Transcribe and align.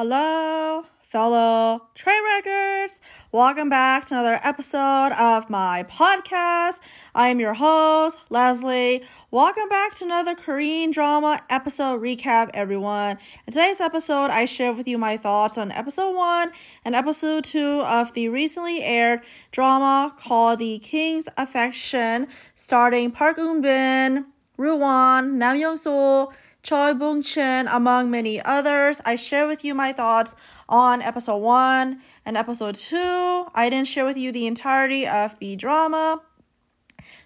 Hello, 0.00 0.84
fellow 1.08 1.88
train 1.96 2.22
wreckers. 2.24 3.00
Welcome 3.32 3.68
back 3.68 4.04
to 4.04 4.14
another 4.14 4.38
episode 4.44 5.10
of 5.10 5.50
my 5.50 5.84
podcast. 5.90 6.78
I 7.16 7.30
am 7.30 7.40
your 7.40 7.54
host, 7.54 8.20
Leslie. 8.30 9.02
Welcome 9.32 9.68
back 9.68 9.96
to 9.96 10.04
another 10.04 10.36
Korean 10.36 10.92
drama 10.92 11.40
episode 11.50 12.00
recap, 12.00 12.50
everyone. 12.54 13.18
In 13.44 13.52
today's 13.52 13.80
episode, 13.80 14.30
I 14.30 14.44
share 14.44 14.72
with 14.72 14.86
you 14.86 14.98
my 14.98 15.16
thoughts 15.16 15.58
on 15.58 15.72
episode 15.72 16.14
one 16.14 16.52
and 16.84 16.94
episode 16.94 17.42
two 17.42 17.80
of 17.80 18.12
the 18.12 18.28
recently 18.28 18.84
aired 18.84 19.22
drama 19.50 20.14
called 20.16 20.60
The 20.60 20.78
King's 20.78 21.28
Affection, 21.36 22.28
starring 22.54 23.10
Park 23.10 23.38
Eun 23.38 23.62
Bin, 23.62 24.26
Ro 24.56 24.76
Woon, 24.76 25.38
Nam 25.38 25.56
Young 25.56 25.76
Soo, 25.76 26.28
Choi 26.68 26.92
Bung 26.92 27.22
Chin, 27.22 27.66
among 27.66 28.10
many 28.10 28.42
others. 28.42 29.00
I 29.06 29.16
share 29.16 29.46
with 29.46 29.64
you 29.64 29.74
my 29.74 29.94
thoughts 29.94 30.34
on 30.68 31.00
episode 31.00 31.38
one 31.38 32.02
and 32.26 32.36
episode 32.36 32.74
two. 32.74 33.46
I 33.54 33.70
didn't 33.70 33.86
share 33.86 34.04
with 34.04 34.18
you 34.18 34.32
the 34.32 34.46
entirety 34.46 35.06
of 35.06 35.38
the 35.38 35.56
drama 35.56 36.20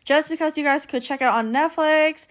just 0.05 0.29
because 0.29 0.57
you 0.57 0.63
guys 0.63 0.87
could 0.87 1.03
check 1.03 1.21
it 1.21 1.25
out 1.25 1.35
on 1.35 1.53
Netflix 1.53 2.29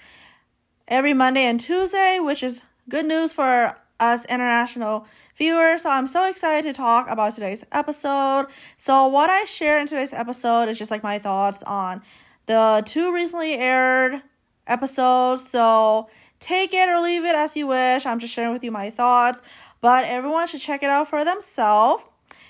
every 0.88 1.14
Monday 1.14 1.42
and 1.42 1.60
Tuesday, 1.60 2.20
which 2.22 2.44
is 2.44 2.64
good 2.88 3.06
news 3.06 3.34
for 3.34 3.78
us 4.00 4.23
international 4.28 5.06
viewers. 5.36 5.82
So 5.82 5.90
I'm 5.90 6.08
so 6.08 6.30
excited 6.30 6.64
to 6.64 6.73
talk 6.73 7.09
about 7.09 7.34
today's 7.34 7.66
episode. 7.73 8.46
So 8.78 9.08
what 9.08 9.30
I 9.30 9.44
share 9.44 9.82
in 9.82 9.86
today's 9.86 10.14
episode 10.14 10.70
is 10.70 10.78
just 10.78 10.92
like 10.92 11.04
my 11.04 11.20
thoughts 11.20 11.62
on 11.64 12.04
the 12.46 12.82
two 12.86 13.14
recently 13.14 13.56
aired 13.56 14.22
episodes. 14.66 15.50
So 15.50 16.08
take 16.42 16.73
it 16.73 16.89
or 16.89 17.00
leave 17.00 17.23
it 17.23 17.36
as 17.36 17.56
you 17.56 17.67
wish. 17.67 18.06
I'm 18.06 18.20
just 18.20 18.34
sharing 18.34 18.52
with 18.52 18.64
you 18.64 18.72
my 18.72 18.89
thoughts, 18.89 19.42
but 19.80 20.03
everyone 20.03 20.47
should 20.47 20.59
check 20.59 20.84
it 20.84 20.89
out 20.89 21.08
for 21.08 21.23
themselves. 21.23 22.03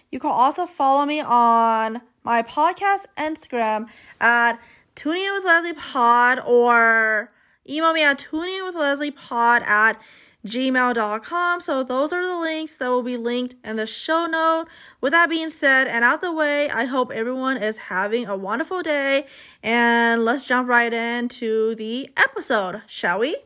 You 0.10 0.20
can 0.20 0.32
also 0.32 0.66
follow 0.66 1.06
me 1.06 1.22
on 1.22 2.02
my 2.24 2.42
podcast 2.42 3.06
Instagram 3.18 3.88
at 4.20 4.60
tuning 4.96 5.24
in 5.24 5.34
with 5.34 5.46
Leslie 5.46 5.74
Pod 5.74 6.40
or 6.46 7.32
email 7.70 7.94
me 7.94 8.04
at 8.04 8.18
tuning 8.18 8.58
in 8.58 8.66
with 8.66 8.76
Leslie 8.76 9.12
Pod 9.12 9.62
at 9.66 10.02
gmail.com. 10.46 11.62
So 11.62 11.84
those 11.84 12.12
are 12.14 12.26
the 12.26 12.40
links 12.40 12.78
that 12.78 12.90
will 12.90 13.04
be 13.04 13.18
linked 13.18 13.56
in 13.64 13.76
the 13.76 13.86
show 13.86 14.26
note. 14.26 14.68
With 15.00 15.12
that 15.12 15.30
being 15.30 15.50
said 15.50 15.88
and 15.88 16.04
out 16.04 16.22
the 16.22 16.34
way, 16.34 16.70
I 16.70 16.86
hope 16.86 17.12
everyone 17.12 17.58
is 17.58 17.78
having 17.78 18.28
a 18.28 18.36
wonderful 18.36 18.82
day 18.82 19.28
and 19.62 20.26
let's 20.26 20.46
jump 20.46 20.68
right 20.68 20.94
into 20.94 21.76
the 21.76 22.10
episode, 22.18 22.82
shall 22.88 23.20
we? 23.20 23.38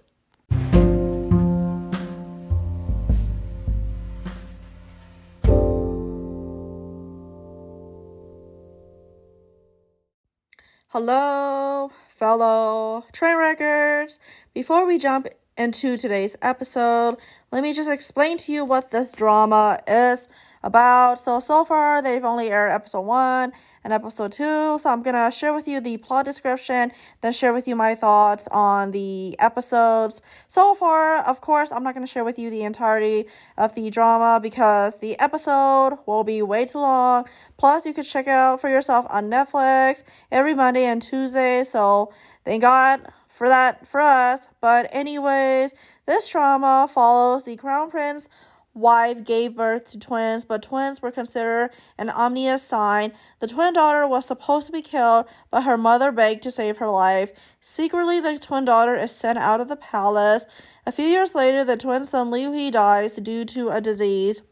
Hello, 10.90 11.90
fellow 12.08 13.06
train 13.12 13.38
wreckers. 13.38 14.20
Before 14.54 14.86
we 14.86 15.00
jump 15.00 15.28
into 15.58 15.98
today's 15.98 16.38
episode, 16.44 17.18
let 17.52 17.64
me 17.64 17.74
just 17.74 17.90
explain 17.90 18.38
to 18.38 18.54
you 18.54 18.64
what 18.64 18.92
this 18.92 19.12
drama 19.12 19.80
is 19.88 20.30
about. 20.66 21.20
So, 21.20 21.40
so 21.40 21.64
far, 21.64 22.02
they've 22.02 22.26
only 22.26 22.50
aired 22.50 22.72
episode 22.72 23.02
one 23.02 23.54
and 23.86 23.94
episode 23.94 24.32
two. 24.32 24.78
So 24.80 24.90
I'm 24.90 25.04
gonna 25.04 25.32
share 25.32 25.54
with 25.54 25.68
you 25.68 25.80
the 25.80 25.98
plot 25.98 26.26
description, 26.26 26.92
then 27.22 27.32
share 27.32 27.54
with 27.54 27.68
you 27.68 27.76
my 27.76 27.94
thoughts 27.94 28.48
on 28.52 28.92
the 28.92 29.40
episodes. 29.40 30.22
So 30.48 30.74
far, 30.74 31.24
of 31.24 31.40
course, 31.40 31.72
I'm 31.72 31.84
not 31.84 31.94
gonna 31.94 32.08
share 32.08 32.24
with 32.26 32.40
you 32.40 32.50
the 32.50 32.64
entirety 32.64 33.28
of 33.58 33.76
the 33.76 33.92
drama 33.92 34.40
because 34.42 34.96
the 34.96 35.18
episode 35.20 36.00
will 36.08 36.24
be 36.24 36.42
way 36.42 36.66
too 36.66 36.80
long. 36.80 37.26
Plus, 37.58 37.86
you 37.86 37.94
could 37.94 38.06
check 38.06 38.26
it 38.26 38.32
out 38.32 38.60
for 38.60 38.70
yourself 38.70 39.06
on 39.10 39.30
Netflix 39.30 40.04
every 40.32 40.56
Monday 40.56 40.86
and 40.86 41.02
Tuesday. 41.02 41.64
So 41.64 42.12
thank 42.44 42.64
God 42.64 43.02
for 43.30 43.48
that 43.48 43.88
for 43.88 44.02
us. 44.02 44.48
But 44.62 44.90
anyways, 44.92 45.76
this 46.08 46.30
drama 46.30 46.90
follows 46.92 47.44
the 47.44 47.56
crown 47.56 47.92
prince 47.92 48.30
wife 48.76 49.24
gave 49.24 49.56
birth 49.56 49.90
to 49.90 49.98
twins, 49.98 50.46
but 50.46 50.62
twins 50.62 51.02
were 51.02 51.10
considered 51.10 51.72
an 51.98 52.10
ominous 52.10 52.62
sign. 52.62 53.14
The 53.40 53.48
twin 53.48 53.74
daughter 53.74 54.06
was 54.06 54.26
supposed 54.26 54.68
to 54.68 54.74
be 54.74 54.82
killed, 54.82 55.26
but 55.50 55.64
her 55.64 55.78
mother 55.78 56.12
begged 56.12 56.44
to 56.44 56.52
save 56.52 56.78
her 56.78 56.90
life. 56.90 57.32
Secretly, 57.62 58.20
the 58.20 58.38
twin 58.38 58.66
daughter 58.66 58.96
is 58.96 59.16
sent 59.16 59.40
out 59.40 59.62
of 59.62 59.70
the 59.70 59.78
palace. 59.78 60.46
A 60.86 60.92
few 60.92 61.06
years 61.06 61.34
later, 61.34 61.64
the 61.64 61.78
twin 61.78 62.06
son 62.06 62.30
Liu 62.30 62.52
Hui 62.52 62.70
dies 62.70 63.16
due 63.16 63.46
to 63.46 63.70
a 63.70 63.82
disease. 63.82 64.44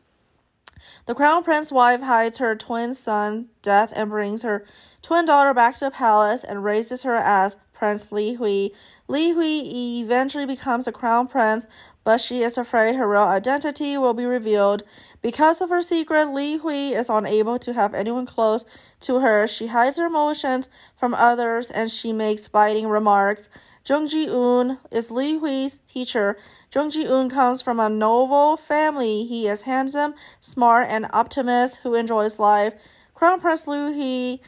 The 1.05 1.15
crown 1.15 1.43
prince's 1.43 1.73
wife 1.73 2.01
hides 2.01 2.37
her 2.37 2.55
twin 2.55 2.93
son's 2.93 3.47
death 3.61 3.91
and 3.93 4.09
brings 4.09 4.43
her 4.43 4.65
twin 5.01 5.25
daughter 5.25 5.53
back 5.53 5.75
to 5.75 5.85
the 5.85 5.91
palace 5.91 6.43
and 6.43 6.63
raises 6.63 7.03
her 7.03 7.15
as 7.15 7.57
Prince 7.73 8.13
Li 8.13 8.35
Hui. 8.35 8.69
Li 9.09 9.31
Hui 9.31 9.99
eventually 10.01 10.45
becomes 10.45 10.87
a 10.87 10.91
crown 10.93 11.27
prince, 11.27 11.67
but 12.03 12.19
she 12.19 12.43
is 12.43 12.57
afraid 12.57 12.95
her 12.95 13.07
real 13.07 13.21
identity 13.21 13.97
will 13.97 14.13
be 14.13 14.25
revealed. 14.25 14.83
Because 15.21 15.61
of 15.61 15.69
her 15.69 15.81
secret, 15.81 16.33
Li 16.33 16.57
Hui 16.57 16.89
is 16.93 17.09
unable 17.09 17.57
to 17.59 17.73
have 17.73 17.93
anyone 17.93 18.25
close 18.25 18.65
to 19.01 19.19
her. 19.19 19.47
She 19.47 19.67
hides 19.67 19.97
her 19.97 20.07
emotions 20.07 20.69
from 20.95 21.13
others 21.13 21.71
and 21.71 21.89
she 21.89 22.11
makes 22.11 22.47
biting 22.47 22.87
remarks. 22.87 23.47
Jung 23.87 24.07
Ji 24.07 24.27
Eun 24.27 24.79
is 24.91 25.11
Li 25.11 25.37
Hui's 25.37 25.79
teacher. 25.79 26.37
Jung 26.73 26.89
Ji 26.89 27.05
Eun 27.05 27.29
comes 27.29 27.61
from 27.61 27.79
a 27.79 27.89
noble 27.89 28.57
family. 28.57 29.25
He 29.25 29.47
is 29.47 29.63
handsome, 29.63 30.13
smart, 30.39 30.87
and 30.89 31.07
optimist 31.11 31.79
who 31.83 31.95
enjoys 31.95 32.39
life. 32.39 32.75
Crown 33.13 33.39
Prince 33.39 33.67
Liu 33.67 33.93
Hui 33.93 34.39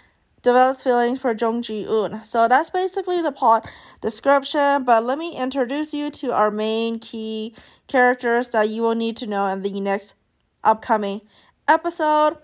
develops 0.45 0.83
feelings 0.83 1.19
for 1.19 1.33
Jung 1.33 1.61
Ji 1.61 1.85
Eun. 1.85 2.25
So 2.25 2.47
that's 2.47 2.69
basically 2.69 3.22
the 3.22 3.31
plot 3.31 3.67
description. 4.00 4.85
But 4.85 5.03
let 5.03 5.17
me 5.17 5.35
introduce 5.35 5.94
you 5.94 6.09
to 6.11 6.31
our 6.31 6.51
main 6.51 7.00
key 7.00 7.53
characters 7.88 8.50
that 8.50 8.69
you 8.69 8.83
will 8.83 8.95
need 8.95 9.17
to 9.17 9.28
know 9.28 9.47
in 9.47 9.63
the 9.63 9.79
next 9.81 10.16
upcoming 10.63 11.22
episode. 11.67 12.38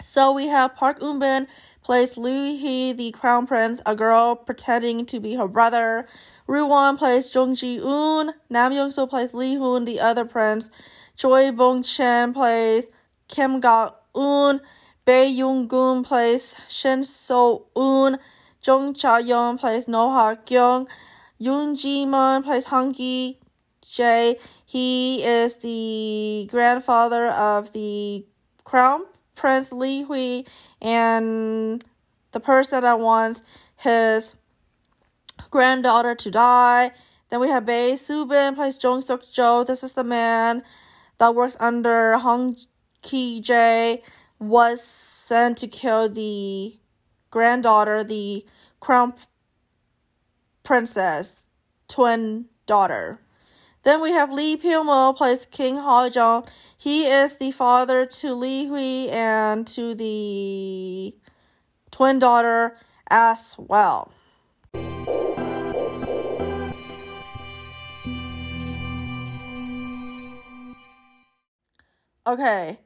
So 0.00 0.32
we 0.32 0.46
have 0.46 0.76
Park 0.76 1.00
Eun 1.00 1.18
Bin 1.18 1.48
plays 1.82 2.16
Liu 2.16 2.56
He, 2.56 2.92
the 2.92 3.10
crown 3.10 3.46
prince, 3.46 3.80
a 3.84 3.96
girl 3.96 4.36
pretending 4.36 5.04
to 5.06 5.18
be 5.18 5.34
her 5.34 5.48
brother. 5.48 6.06
Ro 6.46 6.66
Woon 6.66 6.96
plays 6.96 7.34
Jung 7.34 7.54
Ji 7.54 7.78
Eun. 7.78 8.32
Nam 8.48 8.72
Young 8.72 8.90
Soo 8.90 9.06
plays 9.06 9.34
Lee 9.34 9.54
Hoon, 9.54 9.84
the 9.86 9.98
other 9.98 10.24
prince. 10.24 10.70
Choi 11.16 11.50
Bong 11.50 11.82
Chen 11.82 12.32
plays 12.32 12.86
Kim 13.26 13.58
Ga 13.58 13.90
Eun. 14.14 14.60
Bae 15.08 15.24
Yoon-gun 15.24 16.04
plays 16.04 16.54
Shin 16.68 17.02
So-eun. 17.02 18.18
Jung 18.62 18.92
Cha-young 18.92 19.56
plays 19.56 19.88
No 19.88 20.10
Ha-kyung. 20.10 20.86
Yoon 21.40 21.80
Ji-mun 21.80 22.42
plays 22.42 22.66
Hong 22.66 22.92
Ki-jae. 22.92 24.38
He 24.66 25.24
is 25.24 25.56
the 25.56 26.46
grandfather 26.50 27.28
of 27.28 27.72
the 27.72 28.26
crown 28.64 29.06
prince 29.34 29.72
Li 29.72 30.02
Hui 30.02 30.44
and 30.82 31.82
the 32.32 32.40
person 32.40 32.82
that 32.82 33.00
wants 33.00 33.42
his 33.76 34.34
granddaughter 35.50 36.14
to 36.16 36.30
die. 36.30 36.90
Then 37.30 37.40
we 37.40 37.48
have 37.48 37.64
Bae 37.64 37.96
Subin 37.96 38.56
plays 38.56 38.78
Jung 38.82 39.00
Suk 39.00 39.22
Jo. 39.32 39.64
This 39.64 39.82
is 39.82 39.94
the 39.94 40.04
man 40.04 40.62
that 41.16 41.34
works 41.34 41.56
under 41.58 42.18
Hong 42.18 42.58
Ki-jae 43.00 44.02
was 44.38 44.82
sent 44.82 45.58
to 45.58 45.68
kill 45.68 46.08
the 46.08 46.78
granddaughter, 47.30 48.04
the 48.04 48.44
crown 48.80 49.14
princess, 50.62 51.46
twin 51.88 52.46
daughter. 52.66 53.20
Then 53.82 54.00
we 54.00 54.12
have 54.12 54.30
Lee 54.30 54.56
Pyo-mo 54.56 55.12
plays 55.12 55.46
King 55.46 55.76
Ha-jung. 55.76 56.46
He 56.76 57.06
is 57.06 57.36
the 57.36 57.50
father 57.50 58.06
to 58.06 58.34
Li 58.34 58.66
Hui 58.66 59.08
and 59.10 59.66
to 59.68 59.94
the 59.94 61.16
twin 61.90 62.18
daughter 62.18 62.76
as 63.10 63.54
well. 63.58 64.12
Okay, 72.26 72.78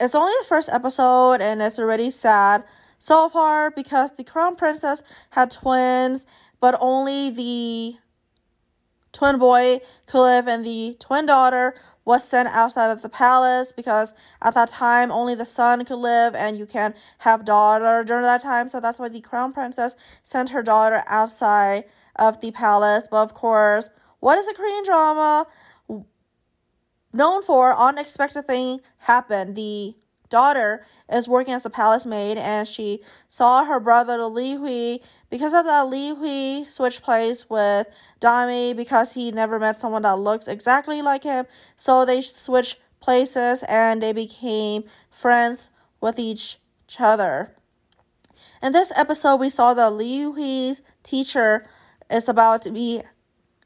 it's 0.00 0.14
only 0.14 0.32
the 0.40 0.48
first 0.48 0.70
episode 0.70 1.40
and 1.42 1.60
it's 1.60 1.78
already 1.78 2.10
sad 2.10 2.64
so 2.98 3.28
far 3.28 3.70
because 3.70 4.12
the 4.12 4.24
crown 4.24 4.56
princess 4.56 5.02
had 5.30 5.50
twins, 5.50 6.26
but 6.58 6.76
only 6.80 7.30
the 7.30 7.96
twin 9.12 9.38
boy 9.38 9.80
could 10.06 10.22
live 10.22 10.48
and 10.48 10.64
the 10.64 10.96
twin 10.98 11.26
daughter 11.26 11.74
was 12.04 12.26
sent 12.26 12.48
outside 12.48 12.90
of 12.90 13.02
the 13.02 13.08
palace 13.08 13.72
because 13.72 14.14
at 14.40 14.54
that 14.54 14.70
time 14.70 15.10
only 15.10 15.34
the 15.34 15.44
son 15.44 15.84
could 15.84 15.96
live 15.96 16.34
and 16.34 16.56
you 16.58 16.64
can't 16.64 16.96
have 17.18 17.44
daughter 17.44 18.02
during 18.02 18.22
that 18.22 18.40
time. 18.40 18.68
So 18.68 18.80
that's 18.80 18.98
why 18.98 19.08
the 19.08 19.20
crown 19.20 19.52
princess 19.52 19.96
sent 20.22 20.50
her 20.50 20.62
daughter 20.62 21.02
outside 21.06 21.84
of 22.16 22.40
the 22.40 22.52
palace. 22.52 23.06
But 23.10 23.22
of 23.22 23.34
course 23.34 23.90
what 24.20 24.38
is 24.38 24.48
a 24.48 24.54
korean 24.54 24.84
drama 24.84 25.46
known 27.12 27.42
for 27.42 27.76
unexpected 27.76 28.46
thing 28.46 28.80
happened. 28.98 29.56
The 29.56 29.94
daughter 30.28 30.84
is 31.12 31.28
working 31.28 31.54
as 31.54 31.66
a 31.66 31.70
palace 31.70 32.06
maid 32.06 32.38
and 32.38 32.66
she 32.66 33.00
saw 33.28 33.64
her 33.64 33.80
brother 33.80 34.22
Li 34.24 34.54
Hui. 34.54 34.98
Because 35.28 35.52
of 35.52 35.64
that, 35.64 35.88
Li 35.88 36.14
Hui 36.14 36.64
switched 36.68 37.02
place 37.02 37.50
with 37.50 37.86
Dami 38.20 38.74
because 38.74 39.14
he 39.14 39.30
never 39.32 39.58
met 39.58 39.76
someone 39.76 40.02
that 40.02 40.18
looks 40.18 40.48
exactly 40.48 41.02
like 41.02 41.24
him. 41.24 41.46
So 41.76 42.04
they 42.04 42.20
switched 42.20 42.78
places 43.00 43.64
and 43.68 44.02
they 44.02 44.12
became 44.12 44.84
friends 45.10 45.70
with 46.00 46.18
each 46.18 46.58
other. 46.98 47.54
In 48.62 48.72
this 48.72 48.92
episode, 48.94 49.36
we 49.36 49.50
saw 49.50 49.74
that 49.74 49.92
Li 49.92 50.22
Hui's 50.22 50.82
teacher 51.02 51.66
is 52.10 52.28
about 52.28 52.62
to 52.62 52.70
be 52.70 53.02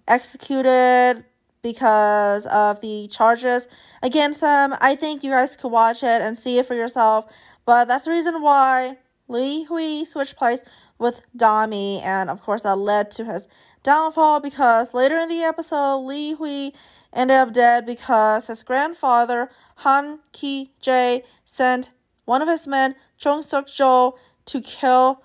executed 0.06 1.25
because 1.64 2.46
of 2.46 2.81
the 2.82 3.08
charges 3.08 3.66
against 4.02 4.43
him. 4.43 4.75
I 4.81 4.94
think 4.94 5.25
you 5.25 5.31
guys 5.31 5.56
could 5.56 5.72
watch 5.72 6.02
it 6.05 6.20
and 6.20 6.38
see 6.38 6.58
it 6.58 6.66
for 6.66 6.75
yourself. 6.75 7.25
But 7.64 7.87
that's 7.87 8.05
the 8.05 8.12
reason 8.12 8.43
why 8.43 8.99
Li 9.26 9.64
Hui 9.64 10.05
switched 10.05 10.37
place 10.37 10.62
with 10.99 11.22
Dami, 11.37 12.02
and 12.02 12.28
of 12.28 12.43
course 12.43 12.62
that 12.62 12.76
led 12.76 13.11
to 13.12 13.25
his 13.25 13.49
downfall 13.82 14.40
because 14.40 14.93
later 14.93 15.19
in 15.19 15.28
the 15.31 15.43
episode, 15.43 16.00
Li 16.00 16.34
Hui 16.34 16.70
ended 17.12 17.37
up 17.37 17.52
dead 17.52 17.87
because 17.87 18.46
his 18.46 18.62
grandfather 18.62 19.50
Han 19.76 20.20
Ki 20.32 20.70
Jae 20.82 21.22
sent 21.44 21.90
one 22.26 22.43
of 22.43 22.49
his 22.49 22.69
men, 22.69 22.94
Chung 23.16 23.43
Suk 23.43 23.66
Jo, 23.66 24.16
to 24.44 24.61
kill 24.61 25.22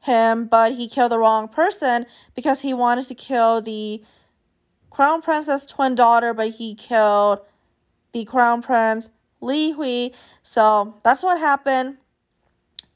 him, 0.00 0.46
but 0.46 0.72
he 0.72 0.88
killed 0.88 1.12
the 1.12 1.18
wrong 1.18 1.48
person 1.48 2.06
because 2.34 2.62
he 2.62 2.72
wanted 2.72 3.04
to 3.04 3.14
kill 3.14 3.60
the 3.60 4.02
crown 4.94 5.20
princess 5.20 5.66
twin 5.66 5.96
daughter, 5.96 6.32
but 6.32 6.50
he 6.50 6.72
killed 6.74 7.40
the 8.12 8.24
crown 8.24 8.62
prince 8.62 9.10
Li 9.40 9.72
Hui. 9.72 10.10
So 10.42 11.00
that's 11.02 11.22
what 11.22 11.38
happened. 11.40 11.96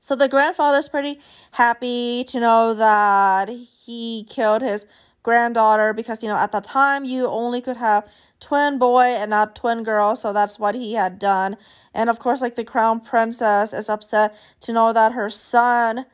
So 0.01 0.15
the 0.15 0.29
grandfather's 0.29 0.89
pretty 0.89 1.19
happy 1.53 2.23
to 2.25 2.39
know 2.39 2.73
that 2.73 3.49
he 3.49 4.25
killed 4.29 4.63
his 4.63 4.87
granddaughter 5.25 5.93
because 5.93 6.23
you 6.23 6.29
know 6.29 6.37
at 6.37 6.53
the 6.53 6.61
time 6.61 7.05
you 7.05 7.27
only 7.27 7.61
could 7.61 7.77
have 7.77 8.07
twin 8.41 8.79
boy 8.79 9.03
and 9.03 9.31
not 9.31 9.55
twin 9.55 9.83
girl 9.83 10.15
so 10.15 10.33
that's 10.33 10.59
what 10.59 10.75
he 10.77 10.95
had 10.95 11.19
done 11.19 11.57
and 11.93 12.09
of 12.09 12.19
course 12.19 12.41
like 12.41 12.55
the 12.55 12.65
crown 12.65 12.99
princess 13.01 13.75
is 13.75 13.91
upset 13.91 14.35
to 14.61 14.73
know 14.73 14.93
that 14.93 15.13
her 15.13 15.29
son 15.29 16.07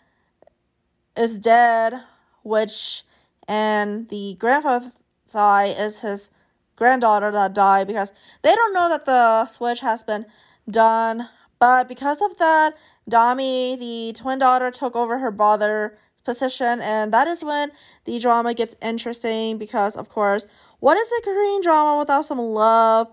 is 1.17 1.39
dead 1.39 2.03
which 2.43 3.05
and 3.47 4.09
the 4.09 4.35
grandfather 4.41 4.91
thought 5.35 5.67
is 5.69 6.01
his 6.01 6.31
granddaughter 6.77 7.31
that 7.31 7.53
died 7.53 7.87
because 7.87 8.13
they 8.43 8.55
don't 8.55 8.75
know 8.75 8.89
that 8.89 9.05
the 9.05 9.47
switch 9.47 9.81
has 9.81 10.03
been 10.03 10.27
done. 10.69 11.29
But 11.59 11.89
because 11.89 12.23
of 12.23 12.37
that 12.39 12.75
dami 13.11 13.79
the 13.79 14.15
twin 14.19 14.39
daughter 14.39 14.71
took 14.71 14.97
over 14.97 15.19
her 15.19 15.31
brother's 15.31 15.93
position. 16.25 16.81
And 16.81 17.13
that 17.13 17.29
is 17.29 17.45
when 17.45 17.71
the 18.05 18.19
drama 18.19 18.55
gets 18.55 18.77
interesting 18.81 19.59
because 19.59 19.97
of 19.97 20.09
course 20.09 20.47
what 20.81 20.97
is 20.97 21.11
a 21.19 21.23
korean 21.23 21.61
drama 21.61 21.99
without 21.99 22.25
some 22.25 22.39
love 22.39 23.09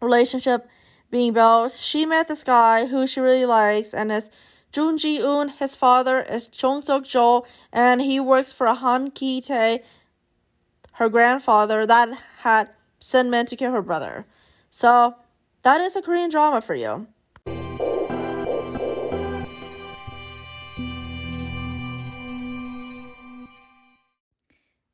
relationship 0.00 0.66
being 1.10 1.32
built? 1.32 1.72
She 1.72 2.06
met 2.06 2.28
this 2.28 2.42
guy 2.42 2.86
who 2.86 3.06
she 3.06 3.20
really 3.20 3.46
likes 3.46 3.94
and 3.94 4.10
is 4.10 4.30
Jun 4.72 4.98
Ji 4.98 5.22
Un. 5.22 5.48
His 5.48 5.74
father 5.74 6.20
is 6.20 6.48
Chung 6.48 6.82
Suk 6.82 7.04
Jo, 7.04 7.46
and 7.72 8.02
he 8.02 8.20
works 8.20 8.52
for 8.52 8.66
a 8.66 8.74
Han 8.74 9.10
Ki 9.10 9.40
Tae, 9.40 9.82
her 10.96 11.08
grandfather 11.10 11.86
that 11.86 12.08
had 12.38 12.70
sent 13.00 13.28
men 13.28 13.44
to 13.46 13.56
kill 13.56 13.72
her 13.72 13.82
brother. 13.82 14.26
So 14.70 15.16
that 15.62 15.80
is 15.80 15.94
a 15.94 16.02
Korean 16.02 16.30
drama 16.30 16.60
for 16.62 16.74
you. 16.74 17.06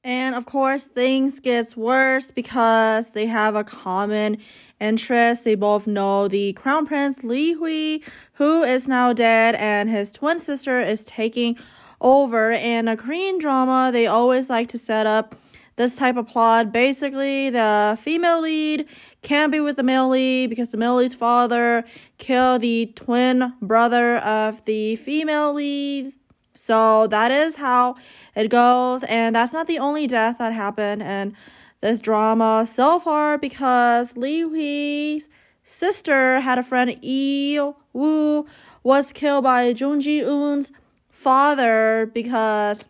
And 0.05 0.35
of 0.35 0.47
course, 0.47 0.85
things 0.87 1.39
gets 1.39 1.77
worse 1.77 2.33
because 2.33 3.11
they 3.11 3.27
have 3.27 3.55
a 3.55 3.63
common 3.63 4.39
interest. 4.81 5.45
They 5.45 5.55
both 5.55 5.87
know 5.87 6.27
the 6.27 6.55
crown 6.55 6.87
prince 6.87 7.23
Li 7.23 7.53
Hui, 7.53 8.01
who 8.35 8.65
is 8.65 8.89
now 8.89 9.13
dead, 9.13 9.55
and 9.55 9.89
his 9.89 10.11
twin 10.11 10.41
sister 10.41 10.81
is 10.81 11.05
taking 11.05 11.57
over. 12.01 12.51
In 12.51 12.89
a 12.89 12.97
Korean 12.97 13.39
drama, 13.39 13.91
they 13.93 14.09
always 14.09 14.51
like 14.51 14.67
to 14.71 14.79
set 14.79 15.07
up 15.07 15.37
this 15.77 15.97
type 15.97 16.17
of 16.17 16.27
plot. 16.27 16.73
Basically, 16.73 17.51
the 17.51 17.99
female 18.01 18.41
lead 18.41 18.87
can't 19.23 19.53
be 19.53 19.61
with 19.61 19.77
the 19.77 19.83
male 19.83 20.09
lead 20.09 20.51
because 20.51 20.71
the 20.71 20.77
male 20.77 20.97
lead's 20.97 21.15
father 21.15 21.85
killed 22.19 22.63
the 22.63 22.93
twin 22.95 23.55
brother 23.61 24.19
of 24.19 24.65
the 24.65 24.97
female 24.97 25.53
lead. 25.53 26.13
So 26.55 27.07
that 27.09 27.31
is 27.31 27.57
how 27.57 27.97
it 28.35 28.49
goes. 28.49 29.03
And 29.05 29.35
that's 29.35 29.53
not 29.53 29.67
the 29.67 29.79
only 29.79 30.07
death 30.07 30.39
that 30.39 30.53
happened 30.53 31.03
in 31.03 31.35
this 31.81 32.01
drama 32.01 32.67
so 32.69 32.99
far 32.99 33.39
because 33.39 34.17
Li 34.17 34.41
Hui's 34.43 35.29
sister 35.65 36.41
had 36.41 36.59
a 36.59 36.63
friend, 36.63 36.97
Yi 37.03 37.59
Woo, 37.93 38.47
was 38.83 39.13
killed 39.13 39.45
by 39.45 39.69
Jung 39.69 40.01
Ji 40.01 40.23
Un's 40.25 40.73
father 41.09 42.11
because 42.13 42.85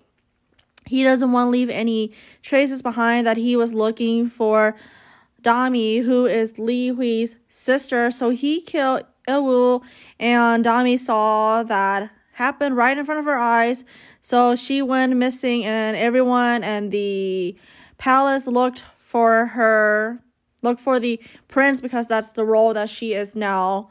he 0.86 1.02
doesn't 1.04 1.32
want 1.32 1.46
to 1.48 1.50
leave 1.50 1.70
any 1.70 2.12
traces 2.42 2.82
behind 2.82 3.26
that 3.26 3.36
he 3.36 3.56
was 3.56 3.74
looking 3.74 4.28
for 4.28 4.74
Dami, 5.42 6.04
who 6.04 6.26
is 6.26 6.58
Li 6.58 6.90
Hui's 6.90 7.36
sister. 7.48 8.10
So 8.10 8.30
he 8.30 8.60
killed 8.60 9.02
Iwoo, 9.28 9.82
and 10.18 10.64
Dami 10.64 10.98
saw 10.98 11.62
that 11.62 12.10
happen 12.32 12.74
right 12.74 12.96
in 12.96 13.04
front 13.04 13.20
of 13.20 13.24
her 13.24 13.38
eyes. 13.38 13.84
So 14.20 14.56
she 14.56 14.82
went 14.82 15.16
missing, 15.16 15.64
and 15.64 15.96
everyone 15.96 16.64
and 16.64 16.90
the 16.90 17.56
palace 17.98 18.46
looked 18.46 18.84
for 18.98 19.46
her, 19.46 20.22
looked 20.62 20.80
for 20.80 20.98
the 20.98 21.20
prince 21.48 21.80
because 21.80 22.06
that's 22.06 22.32
the 22.32 22.44
role 22.44 22.72
that 22.74 22.90
she 22.90 23.14
is 23.14 23.36
now 23.36 23.90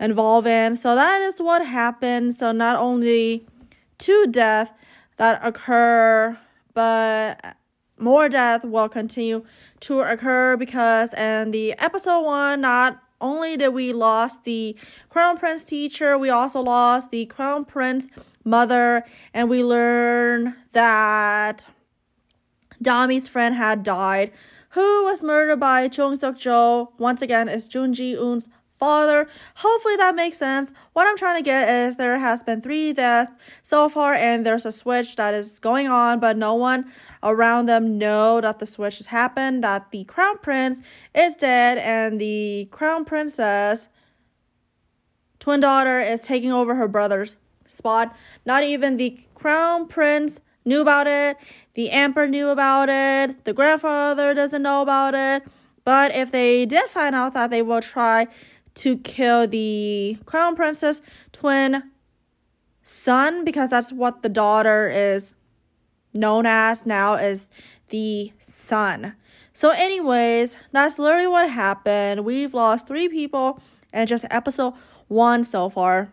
involved 0.00 0.46
in. 0.46 0.76
So 0.76 0.94
that 0.94 1.22
is 1.22 1.40
what 1.40 1.64
happened. 1.64 2.34
So 2.34 2.52
not 2.52 2.76
only 2.76 3.46
to 3.98 4.26
deaths 4.26 4.72
that 5.18 5.40
occur, 5.44 6.38
but 6.74 7.56
more 7.98 8.28
death 8.28 8.64
will 8.64 8.88
continue 8.88 9.44
to 9.80 10.00
occur 10.00 10.56
because 10.56 11.12
in 11.14 11.50
the 11.50 11.72
episode 11.78 12.22
one, 12.22 12.60
not 12.60 13.02
only 13.20 13.56
did 13.56 13.70
we 13.70 13.92
lost 13.92 14.44
the 14.44 14.76
crown 15.08 15.36
prince 15.36 15.64
teacher, 15.64 16.16
we 16.16 16.30
also 16.30 16.60
lost 16.60 17.10
the 17.10 17.26
crown 17.26 17.64
prince 17.64 18.08
mother, 18.44 19.04
and 19.34 19.50
we 19.50 19.62
learn 19.62 20.54
that 20.72 21.68
Dami's 22.80 23.28
friend 23.28 23.54
had 23.56 23.82
died, 23.82 24.32
who 24.70 25.04
was 25.04 25.22
murdered 25.22 25.60
by 25.60 25.88
Chung 25.88 26.14
Suk 26.14 26.38
Jo. 26.38 26.92
Once 26.98 27.22
again, 27.22 27.48
is 27.48 27.66
Jun 27.68 27.92
Ji 27.92 28.16
Un's 28.16 28.48
father. 28.78 29.28
Hopefully 29.56 29.96
that 29.96 30.14
makes 30.14 30.38
sense. 30.38 30.72
What 30.92 31.06
I'm 31.06 31.16
trying 31.16 31.42
to 31.42 31.44
get 31.44 31.68
is 31.68 31.96
there 31.96 32.18
has 32.18 32.42
been 32.42 32.60
three 32.60 32.92
deaths 32.92 33.32
so 33.62 33.88
far, 33.88 34.14
and 34.14 34.46
there's 34.46 34.66
a 34.66 34.72
switch 34.72 35.16
that 35.16 35.34
is 35.34 35.58
going 35.58 35.88
on, 35.88 36.20
but 36.20 36.36
no 36.36 36.54
one 36.54 36.90
around 37.22 37.66
them 37.66 37.98
know 37.98 38.40
that 38.40 38.58
the 38.58 38.66
switch 38.66 38.98
has 38.98 39.08
happened, 39.08 39.64
that 39.64 39.90
the 39.90 40.04
crown 40.04 40.38
prince 40.38 40.80
is 41.14 41.36
dead, 41.36 41.78
and 41.78 42.20
the 42.20 42.68
crown 42.70 43.04
princess 43.04 43.88
twin 45.38 45.60
daughter 45.60 46.00
is 46.00 46.20
taking 46.20 46.52
over 46.52 46.74
her 46.74 46.88
brother's 46.88 47.36
spot. 47.66 48.14
Not 48.44 48.62
even 48.62 48.96
the 48.96 49.18
crown 49.34 49.86
prince 49.86 50.40
knew 50.64 50.80
about 50.80 51.06
it. 51.06 51.36
The 51.74 51.90
emperor 51.90 52.28
knew 52.28 52.48
about 52.48 52.88
it. 52.88 53.44
The 53.44 53.52
grandfather 53.52 54.34
doesn't 54.34 54.62
know 54.62 54.82
about 54.82 55.14
it. 55.14 55.44
But 55.84 56.14
if 56.14 56.30
they 56.32 56.66
did 56.66 56.90
find 56.90 57.14
out 57.14 57.32
that 57.32 57.50
they 57.50 57.62
will 57.62 57.80
try 57.80 58.26
to 58.78 58.96
kill 58.98 59.46
the 59.46 60.18
crown 60.24 60.56
princess 60.56 61.02
twin 61.32 61.82
son 62.82 63.44
because 63.44 63.70
that's 63.70 63.92
what 63.92 64.22
the 64.22 64.28
daughter 64.28 64.88
is 64.88 65.34
known 66.14 66.46
as 66.46 66.86
now 66.86 67.14
is 67.16 67.50
the 67.90 68.32
son. 68.38 69.14
So 69.52 69.70
anyways, 69.70 70.56
that's 70.72 70.98
literally 70.98 71.26
what 71.26 71.50
happened. 71.50 72.24
We've 72.24 72.54
lost 72.54 72.86
3 72.86 73.08
people 73.08 73.60
in 73.92 74.06
just 74.06 74.24
episode 74.30 74.74
1 75.08 75.44
so 75.44 75.68
far. 75.68 76.12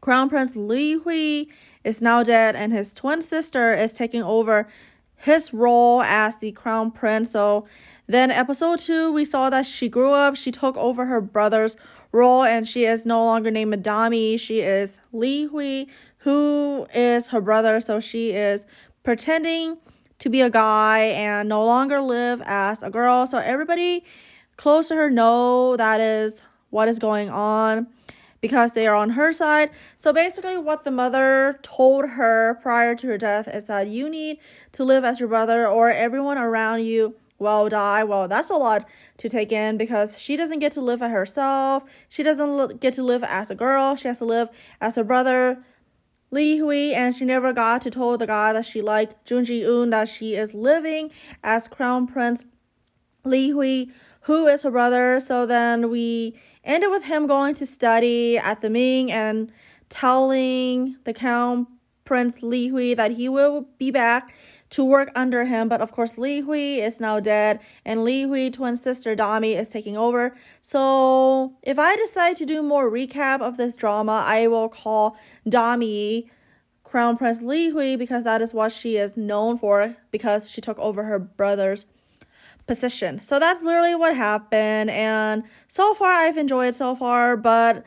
Crown 0.00 0.28
Prince 0.28 0.56
Li 0.56 0.94
Hui 0.94 1.46
is 1.84 2.02
now 2.02 2.22
dead, 2.22 2.56
and 2.56 2.72
his 2.72 2.92
twin 2.92 3.22
sister 3.22 3.74
is 3.74 3.92
taking 3.92 4.22
over 4.22 4.68
his 5.16 5.52
role 5.52 6.02
as 6.02 6.36
the 6.36 6.52
crown 6.52 6.90
prince. 6.90 7.30
So 7.30 7.66
then, 8.08 8.30
episode 8.30 8.78
two, 8.78 9.12
we 9.12 9.24
saw 9.26 9.50
that 9.50 9.66
she 9.66 9.90
grew 9.90 10.12
up, 10.12 10.34
she 10.34 10.50
took 10.50 10.76
over 10.78 11.04
her 11.06 11.20
brother's 11.20 11.76
role, 12.10 12.42
and 12.42 12.66
she 12.66 12.86
is 12.86 13.04
no 13.04 13.22
longer 13.22 13.50
named 13.50 13.74
Madami. 13.74 14.40
She 14.40 14.60
is 14.60 14.98
Li 15.12 15.44
Hui, 15.44 15.84
who 16.18 16.86
is 16.94 17.28
her 17.28 17.40
brother. 17.42 17.80
So 17.80 18.00
she 18.00 18.30
is 18.30 18.64
pretending 19.02 19.76
to 20.18 20.30
be 20.30 20.40
a 20.40 20.48
guy 20.48 21.00
and 21.00 21.48
no 21.50 21.64
longer 21.64 22.00
live 22.00 22.40
as 22.46 22.82
a 22.82 22.90
girl. 22.90 23.26
So 23.26 23.38
everybody 23.38 24.04
close 24.56 24.88
to 24.88 24.94
her 24.96 25.10
know 25.10 25.76
that 25.76 26.00
is 26.00 26.42
what 26.70 26.88
is 26.88 26.98
going 26.98 27.28
on 27.30 27.88
because 28.40 28.72
they 28.72 28.86
are 28.86 28.94
on 28.94 29.10
her 29.10 29.32
side. 29.32 29.70
So 29.96 30.12
basically, 30.12 30.56
what 30.56 30.84
the 30.84 30.90
mother 30.90 31.58
told 31.62 32.10
her 32.10 32.58
prior 32.62 32.94
to 32.96 33.06
her 33.08 33.18
death 33.18 33.48
is 33.48 33.64
that 33.64 33.88
you 33.88 34.08
need 34.08 34.38
to 34.72 34.84
live 34.84 35.04
as 35.04 35.20
your 35.20 35.28
brother, 35.28 35.68
or 35.68 35.90
everyone 35.90 36.38
around 36.38 36.84
you 36.84 37.16
will 37.38 37.68
die. 37.68 38.04
Well, 38.04 38.28
that's 38.28 38.50
a 38.50 38.56
lot 38.56 38.86
to 39.18 39.28
take 39.28 39.52
in 39.52 39.76
because 39.76 40.18
she 40.18 40.36
doesn't 40.36 40.58
get 40.58 40.72
to 40.72 40.80
live 40.80 41.02
as 41.02 41.10
herself. 41.10 41.84
She 42.08 42.22
doesn't 42.22 42.80
get 42.80 42.94
to 42.94 43.02
live 43.02 43.24
as 43.24 43.50
a 43.50 43.54
girl. 43.54 43.96
She 43.96 44.08
has 44.08 44.18
to 44.18 44.24
live 44.24 44.48
as 44.80 44.96
her 44.96 45.04
brother. 45.04 45.64
Li 46.30 46.58
Hui, 46.58 46.92
and 46.92 47.14
she 47.14 47.24
never 47.24 47.54
got 47.54 47.80
to 47.82 47.90
tell 47.90 48.18
the 48.18 48.26
guy 48.26 48.52
that 48.52 48.66
she 48.66 48.82
liked, 48.82 49.24
Jun 49.24 49.44
Ji 49.44 49.64
Un, 49.64 49.90
that 49.90 50.08
she 50.08 50.34
is 50.34 50.52
living 50.52 51.10
as 51.42 51.68
Crown 51.68 52.06
Prince 52.06 52.44
Li 53.24 53.50
Hui, 53.50 53.86
who 54.22 54.46
is 54.46 54.62
her 54.62 54.70
brother. 54.70 55.18
So 55.20 55.46
then 55.46 55.88
we 55.88 56.38
ended 56.64 56.90
with 56.90 57.04
him 57.04 57.26
going 57.26 57.54
to 57.54 57.64
study 57.64 58.36
at 58.36 58.60
the 58.60 58.68
Ming 58.68 59.10
and 59.10 59.50
telling 59.88 60.96
the 61.04 61.14
Crown 61.14 61.66
Prince 62.04 62.42
Li 62.42 62.68
Hui 62.68 62.92
that 62.92 63.12
he 63.12 63.28
will 63.28 63.68
be 63.78 63.90
back 63.90 64.34
to 64.70 64.84
work 64.84 65.10
under 65.14 65.44
him. 65.44 65.68
But 65.68 65.80
of 65.80 65.92
course, 65.92 66.18
Li 66.18 66.40
Hui 66.40 66.80
is 66.80 67.00
now 67.00 67.20
dead, 67.20 67.60
and 67.84 68.04
Li 68.04 68.22
Hui 68.22 68.50
twin 68.50 68.76
sister 68.76 69.16
Dami 69.16 69.58
is 69.58 69.68
taking 69.68 69.96
over. 69.96 70.36
So 70.60 71.54
if 71.62 71.78
I 71.78 71.96
decide 71.96 72.36
to 72.38 72.46
do 72.46 72.62
more 72.62 72.90
recap 72.90 73.40
of 73.40 73.56
this 73.56 73.76
drama, 73.76 74.24
I 74.26 74.46
will 74.46 74.68
call 74.68 75.16
Dami 75.46 76.28
Crown 76.84 77.16
Prince 77.16 77.42
Li 77.42 77.70
Hui 77.70 77.96
because 77.96 78.24
that 78.24 78.40
is 78.40 78.54
what 78.54 78.72
she 78.72 78.96
is 78.96 79.16
known 79.16 79.58
for 79.58 79.96
because 80.10 80.50
she 80.50 80.60
took 80.60 80.78
over 80.78 81.04
her 81.04 81.18
brother's 81.18 81.86
position. 82.66 83.20
So 83.20 83.38
that's 83.38 83.62
literally 83.62 83.94
what 83.94 84.14
happened. 84.14 84.90
And 84.90 85.42
so 85.66 85.94
far, 85.94 86.12
I've 86.12 86.36
enjoyed 86.36 86.74
so 86.74 86.94
far, 86.94 87.36
but 87.36 87.84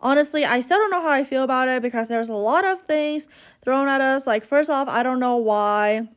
honestly, 0.00 0.44
I 0.44 0.60
still 0.60 0.78
don't 0.78 0.90
know 0.90 1.02
how 1.02 1.10
I 1.10 1.24
feel 1.24 1.42
about 1.42 1.68
it 1.68 1.82
because 1.82 2.08
there's 2.08 2.28
a 2.28 2.34
lot 2.34 2.64
of 2.64 2.82
things 2.82 3.28
thrown 3.62 3.88
at 3.88 4.00
us. 4.00 4.26
Like, 4.26 4.44
first 4.44 4.70
off, 4.70 4.88
I 4.88 5.02
don't 5.02 5.20
know 5.20 5.36
why 5.36 6.08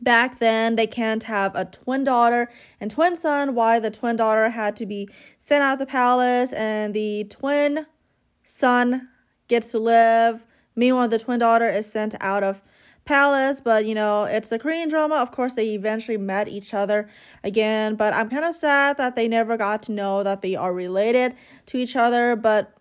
back 0.00 0.38
then 0.38 0.76
they 0.76 0.86
can't 0.86 1.24
have 1.24 1.54
a 1.54 1.64
twin 1.64 2.04
daughter 2.04 2.48
and 2.80 2.90
twin 2.90 3.16
son, 3.16 3.54
why 3.54 3.78
the 3.78 3.90
twin 3.90 4.16
daughter 4.16 4.50
had 4.50 4.76
to 4.76 4.86
be 4.86 5.08
sent 5.38 5.62
out 5.62 5.74
of 5.74 5.78
the 5.80 5.86
palace 5.86 6.52
and 6.52 6.94
the 6.94 7.24
twin 7.24 7.86
son 8.44 9.08
gets 9.48 9.70
to 9.72 9.78
live. 9.78 10.44
Meanwhile, 10.76 11.08
the 11.08 11.18
twin 11.18 11.40
daughter 11.40 11.68
is 11.68 11.90
sent 11.90 12.14
out 12.20 12.44
of 12.44 12.62
palace, 13.04 13.60
but 13.60 13.86
you 13.86 13.94
know, 13.94 14.24
it's 14.24 14.52
a 14.52 14.58
Korean 14.58 14.88
drama. 14.88 15.16
Of 15.16 15.30
course, 15.30 15.54
they 15.54 15.70
eventually 15.74 16.18
met 16.18 16.46
each 16.46 16.74
other 16.74 17.08
again, 17.42 17.96
but 17.96 18.12
I'm 18.14 18.28
kind 18.28 18.44
of 18.44 18.54
sad 18.54 18.98
that 18.98 19.16
they 19.16 19.26
never 19.26 19.56
got 19.56 19.82
to 19.84 19.92
know 19.92 20.22
that 20.22 20.42
they 20.42 20.54
are 20.54 20.72
related 20.72 21.34
to 21.66 21.78
each 21.78 21.96
other. 21.96 22.36
But 22.36 22.77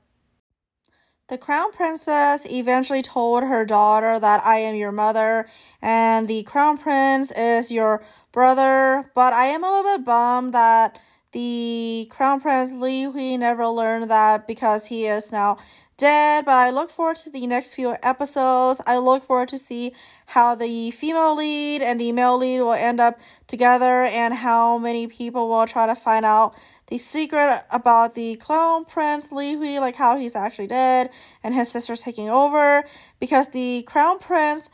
the 1.27 1.37
crown 1.37 1.71
princess 1.73 2.45
eventually 2.45 3.01
told 3.01 3.43
her 3.43 3.65
daughter 3.65 4.19
that 4.19 4.45
I 4.45 4.59
am 4.59 4.75
your 4.75 4.93
mother 4.93 5.47
and 5.81 6.27
the 6.27 6.43
crown 6.43 6.77
prince 6.77 7.31
is 7.31 7.71
your 7.71 8.01
brother. 8.31 9.11
But 9.13 9.33
I 9.33 9.45
am 9.45 9.63
a 9.63 9.69
little 9.69 9.97
bit 9.97 10.05
bummed 10.05 10.53
that 10.53 10.99
the 11.33 12.07
crown 12.09 12.39
prince 12.39 12.71
Li 12.73 13.03
Hui 13.03 13.37
never 13.37 13.67
learned 13.67 14.09
that 14.09 14.47
because 14.47 14.87
he 14.87 15.05
is 15.05 15.31
now 15.31 15.57
dead, 15.97 16.45
but 16.45 16.53
I 16.53 16.69
look 16.69 16.91
forward 16.91 17.17
to 17.17 17.29
the 17.29 17.45
next 17.47 17.73
few 17.73 17.97
episodes. 18.03 18.79
I 18.85 18.97
look 18.99 19.25
forward 19.25 19.49
to 19.49 19.57
see 19.57 19.93
how 20.27 20.55
the 20.55 20.91
female 20.91 21.35
lead 21.35 21.81
and 21.81 21.99
the 21.99 22.11
male 22.11 22.37
lead 22.37 22.61
will 22.61 22.73
end 22.73 22.99
up 22.99 23.19
together 23.47 24.03
and 24.03 24.33
how 24.33 24.77
many 24.77 25.07
people 25.07 25.49
will 25.49 25.65
try 25.65 25.87
to 25.87 25.95
find 25.95 26.23
out 26.23 26.55
the 26.87 26.97
secret 26.97 27.63
about 27.69 28.15
the 28.15 28.35
clone 28.37 28.85
prince 28.85 29.31
Li 29.31 29.53
Hui, 29.53 29.79
like 29.79 29.95
how 29.95 30.17
he's 30.17 30.35
actually 30.35 30.67
dead 30.67 31.09
and 31.43 31.53
his 31.53 31.69
sister's 31.69 32.01
taking 32.01 32.29
over 32.29 32.83
because 33.19 33.49
the 33.49 33.83
crown 33.83 34.19
prince 34.19 34.69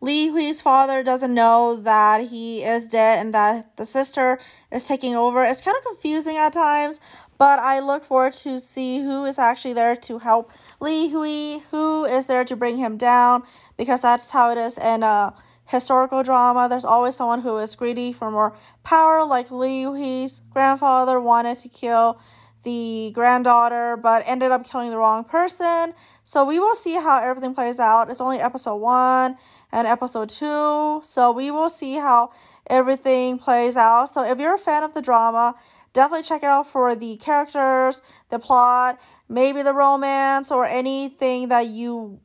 Li 0.00 0.28
Hui's 0.28 0.60
father 0.60 1.02
doesn't 1.02 1.32
know 1.32 1.76
that 1.76 2.28
he 2.28 2.62
is 2.62 2.86
dead 2.86 3.18
and 3.18 3.34
that 3.34 3.76
the 3.76 3.84
sister 3.84 4.38
is 4.70 4.86
taking 4.86 5.14
over. 5.14 5.44
It's 5.44 5.62
kind 5.62 5.76
of 5.76 5.84
confusing 5.84 6.36
at 6.36 6.52
times, 6.52 7.00
but 7.38 7.58
I 7.58 7.80
look 7.80 8.04
forward 8.04 8.34
to 8.34 8.60
see 8.60 9.00
who 9.00 9.24
is 9.24 9.38
actually 9.38 9.72
there 9.72 9.96
to 9.96 10.18
help 10.18 10.52
Li 10.80 11.10
Hui, 11.10 11.60
who 11.70 12.04
is 12.04 12.26
there 12.26 12.44
to 12.44 12.56
bring 12.56 12.76
him 12.76 12.96
down, 12.96 13.42
because 13.76 14.00
that's 14.00 14.30
how 14.30 14.52
it 14.52 14.58
is 14.58 14.76
in 14.76 15.02
a 15.02 15.34
historical 15.66 16.22
drama. 16.22 16.68
There's 16.68 16.84
always 16.84 17.16
someone 17.16 17.42
who 17.42 17.58
is 17.58 17.74
greedy 17.74 18.12
for 18.12 18.30
more 18.30 18.56
power, 18.82 19.24
like 19.24 19.50
Liu 19.50 19.94
He's 19.94 20.40
grandfather 20.50 21.20
wanted 21.20 21.56
to 21.58 21.68
kill 21.68 22.20
the 22.62 23.12
granddaughter, 23.14 23.96
but 23.96 24.22
ended 24.26 24.50
up 24.50 24.68
killing 24.68 24.90
the 24.90 24.98
wrong 24.98 25.24
person. 25.24 25.94
So 26.24 26.44
we 26.44 26.58
will 26.58 26.74
see 26.74 26.94
how 26.94 27.22
everything 27.22 27.54
plays 27.54 27.78
out. 27.78 28.10
It's 28.10 28.20
only 28.20 28.40
episode 28.40 28.76
one 28.76 29.36
and 29.70 29.86
episode 29.86 30.28
two, 30.28 31.00
so 31.04 31.32
we 31.32 31.50
will 31.50 31.68
see 31.68 31.94
how 31.94 32.32
everything 32.68 33.38
plays 33.38 33.76
out. 33.76 34.06
So 34.06 34.24
if 34.24 34.38
you're 34.38 34.54
a 34.54 34.58
fan 34.58 34.82
of 34.82 34.94
the 34.94 35.02
drama, 35.02 35.54
definitely 35.92 36.24
check 36.24 36.42
it 36.42 36.48
out 36.48 36.66
for 36.66 36.94
the 36.96 37.16
characters, 37.16 38.02
the 38.30 38.38
plot, 38.38 39.00
maybe 39.28 39.62
the 39.62 39.72
romance, 39.72 40.50
or 40.50 40.66
anything 40.66 41.48
that 41.48 41.66
you 41.66 42.20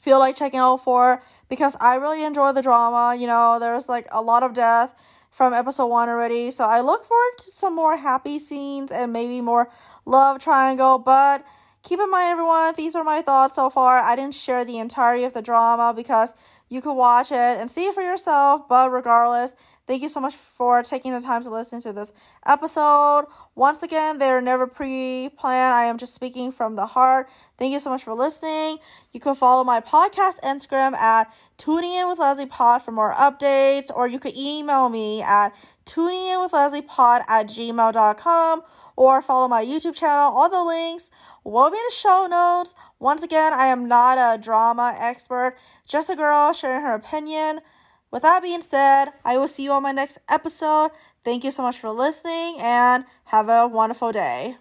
feel 0.00 0.20
like 0.20 0.36
checking 0.36 0.60
out 0.60 0.76
for 0.76 1.20
because 1.48 1.76
I 1.80 1.94
really 1.94 2.24
enjoy 2.24 2.52
the 2.52 2.62
drama. 2.62 3.16
You 3.18 3.26
know, 3.26 3.58
there's 3.58 3.88
like 3.88 4.06
a 4.12 4.22
lot 4.22 4.42
of 4.42 4.52
death 4.52 4.94
from 5.30 5.52
episode 5.52 5.86
one 5.86 6.08
already. 6.08 6.50
So 6.50 6.64
I 6.64 6.80
look 6.80 7.04
forward 7.04 7.38
to 7.38 7.44
some 7.44 7.74
more 7.74 7.96
happy 7.96 8.38
scenes 8.38 8.90
and 8.90 9.12
maybe 9.12 9.40
more 9.40 9.68
love 10.04 10.38
triangle. 10.40 10.98
But 10.98 11.44
keep 11.86 12.00
in 12.00 12.10
mind, 12.10 12.32
everyone, 12.32 12.74
these 12.76 12.94
are 12.94 13.04
my 13.04 13.22
thoughts 13.22 13.54
so 13.54 13.70
far. 13.70 14.02
I 14.02 14.16
didn't 14.16 14.34
share 14.34 14.64
the 14.64 14.78
entirety 14.78 15.24
of 15.24 15.32
the 15.32 15.40
drama 15.40 15.94
because 15.94 16.34
you 16.68 16.82
could 16.82 16.94
watch 16.94 17.30
it 17.30 17.36
and 17.58 17.70
see 17.70 17.86
it 17.86 17.94
for 17.94 18.02
yourself. 18.02 18.68
But 18.68 18.90
regardless, 18.90 19.54
Thank 19.86 20.02
you 20.02 20.08
so 20.08 20.18
much 20.18 20.34
for 20.34 20.82
taking 20.82 21.12
the 21.12 21.20
time 21.20 21.42
to 21.44 21.50
listen 21.50 21.80
to 21.82 21.92
this 21.92 22.12
episode. 22.44 23.26
Once 23.54 23.84
again, 23.84 24.18
they're 24.18 24.40
never 24.40 24.66
pre 24.66 25.30
planned. 25.38 25.74
I 25.74 25.84
am 25.84 25.96
just 25.96 26.12
speaking 26.12 26.50
from 26.50 26.74
the 26.74 26.86
heart. 26.86 27.28
Thank 27.56 27.72
you 27.72 27.78
so 27.78 27.90
much 27.90 28.02
for 28.02 28.12
listening. 28.12 28.78
You 29.12 29.20
can 29.20 29.36
follow 29.36 29.62
my 29.62 29.80
podcast 29.80 30.40
Instagram 30.40 30.94
at 30.94 31.32
tuning 31.56 31.92
in 31.92 32.08
with 32.08 32.18
Leslie 32.18 32.46
Pod 32.46 32.82
for 32.82 32.90
more 32.90 33.14
updates, 33.14 33.88
or 33.94 34.08
you 34.08 34.18
can 34.18 34.36
email 34.36 34.88
me 34.88 35.22
at 35.22 35.54
tuning 35.84 36.26
in 36.26 36.40
with 36.40 36.52
Leslie 36.52 36.82
Pod 36.82 37.22
at 37.28 37.46
gmail.com 37.46 38.62
or 38.96 39.22
follow 39.22 39.46
my 39.46 39.64
YouTube 39.64 39.94
channel. 39.94 40.32
All 40.32 40.48
the 40.48 40.64
links 40.64 41.10
will 41.44 41.70
be 41.70 41.76
in 41.76 41.82
the 41.88 41.94
show 41.94 42.26
notes. 42.28 42.74
Once 42.98 43.22
again, 43.22 43.52
I 43.52 43.66
am 43.66 43.86
not 43.86 44.18
a 44.18 44.40
drama 44.40 44.94
expert, 44.98 45.56
just 45.86 46.10
a 46.10 46.16
girl 46.16 46.52
sharing 46.52 46.82
her 46.82 46.94
opinion. 46.94 47.60
With 48.10 48.22
that 48.22 48.42
being 48.42 48.62
said, 48.62 49.12
I 49.24 49.36
will 49.36 49.48
see 49.48 49.64
you 49.64 49.72
on 49.72 49.82
my 49.82 49.92
next 49.92 50.18
episode. 50.28 50.90
Thank 51.24 51.44
you 51.44 51.50
so 51.50 51.62
much 51.62 51.78
for 51.78 51.90
listening 51.90 52.58
and 52.60 53.04
have 53.24 53.48
a 53.48 53.66
wonderful 53.66 54.12
day. 54.12 54.56